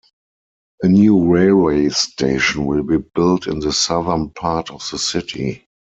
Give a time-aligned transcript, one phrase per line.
[0.81, 5.67] A new railway station will be built in the southern part of the city.